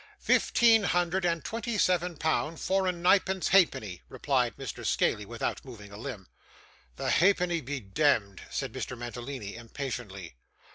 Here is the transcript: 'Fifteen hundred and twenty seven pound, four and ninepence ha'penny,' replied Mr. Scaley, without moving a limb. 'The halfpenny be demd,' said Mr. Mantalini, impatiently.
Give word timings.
'Fifteen 0.19 0.81
hundred 0.81 1.25
and 1.25 1.43
twenty 1.45 1.77
seven 1.77 2.17
pound, 2.17 2.59
four 2.59 2.87
and 2.87 3.03
ninepence 3.03 3.49
ha'penny,' 3.49 4.01
replied 4.09 4.57
Mr. 4.57 4.83
Scaley, 4.83 5.27
without 5.27 5.63
moving 5.63 5.91
a 5.91 5.97
limb. 5.97 6.27
'The 6.95 7.11
halfpenny 7.11 7.61
be 7.61 7.79
demd,' 7.79 8.39
said 8.49 8.73
Mr. 8.73 8.97
Mantalini, 8.97 9.55
impatiently. 9.55 10.37